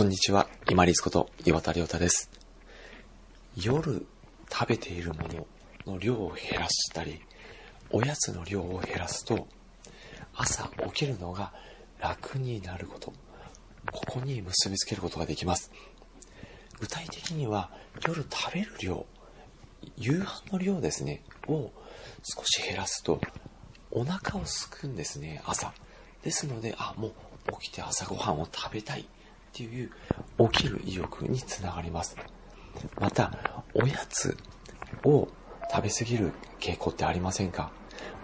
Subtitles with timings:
[0.00, 2.30] こんにちは、今立こと岩田亮太です。
[3.54, 4.06] 夜
[4.50, 5.28] 食べているも
[5.84, 7.20] のの量を減らしたり、
[7.90, 9.46] おやつの量を減らすと、
[10.34, 11.52] 朝起きるのが
[11.98, 13.12] 楽になること、
[13.92, 15.70] ここに結びつけることができます。
[16.80, 17.70] 具体的には、
[18.02, 19.04] 夜食べる量、
[19.98, 21.72] 夕飯の量ですね、を
[22.22, 23.20] 少し減らすと、
[23.90, 25.74] お腹をすくんですね、朝。
[26.22, 27.12] ですので、あ、もう
[27.60, 29.06] 起きて朝ごはんを食べたい
[29.50, 29.90] っていう
[30.50, 32.16] 起きる意欲につながります。
[32.98, 34.36] また、おやつ
[35.04, 35.28] を
[35.70, 37.72] 食べ過ぎる傾向ってありませんか？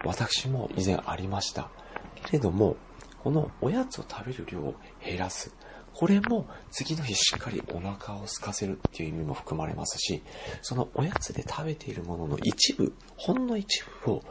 [0.05, 1.69] 私も以前ありました。
[2.15, 2.77] けれども、
[3.23, 5.53] このおやつを食べる量を減らす。
[5.93, 10.23] これも次の日しっかりお腹を空かせるっていう意味も含まれますし、
[10.63, 14.23] そのおやつで食べているものの一部、ほんの一部を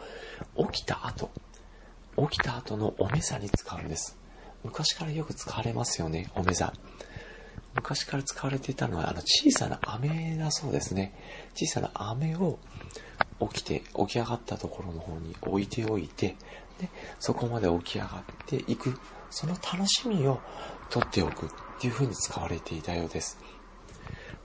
[0.72, 1.32] 起きた後、
[2.30, 4.18] 起きた後のお目覚に使うんです。
[4.66, 6.74] 昔からよく使われますよね、お目覚。
[7.76, 11.14] 昔から使われていたのは、あの、小さな飴だそうですね。
[11.54, 12.58] 小さな飴を
[13.52, 16.38] 起きて、起き上がったところの方に置いておいて、
[16.80, 18.96] で、そこまで起き上がっていく、
[19.30, 20.42] その楽しみを
[20.90, 23.38] 取っておくっていう風に使われていたようです。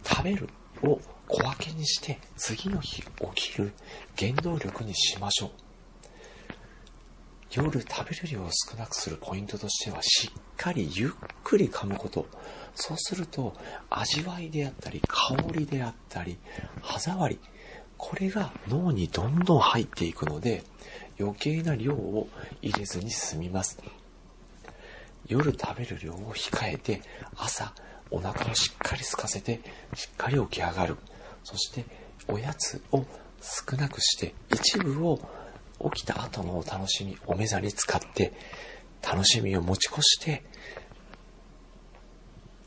[0.05, 0.51] 食べる
[0.83, 3.73] を小分けにして、次の日起きる
[4.19, 5.70] 原動力にしましょう。
[7.53, 11.11] 夜食べる量を少なくするポイントとしては、しっかりゆっ
[11.43, 12.27] くり噛むこと。
[12.75, 13.55] そうすると、
[13.91, 16.39] 味わいであったり、香りであったり、
[16.81, 17.41] 歯触り。
[17.97, 20.63] これが脳にどんどん入っていくので、
[21.19, 22.29] 余計な量を
[22.63, 23.83] 入れずに済みます。
[25.27, 27.03] 夜食べる量を控えて、
[27.37, 27.75] 朝
[28.11, 29.61] お腹をしっかり空かせて、
[29.95, 30.97] しっかり起き上がる。
[31.43, 31.85] そして、
[32.29, 33.05] おやつを
[33.41, 35.21] 少なくして、一部を
[35.95, 38.33] 起きた後のお楽しみ、お目覚に使って、
[39.03, 40.45] 楽しみを持ち越して、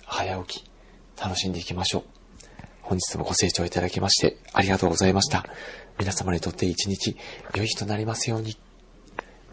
[0.06, 0.72] 早起き、
[1.22, 2.03] 楽しんでいきましょう。
[2.81, 5.47] 本日もご清聴いただきまして、ありがとうございました。
[5.97, 7.16] 皆様にとって一日、
[7.53, 8.57] 良い日となりますように。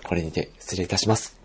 [0.05, 1.40] これにて失礼いたします。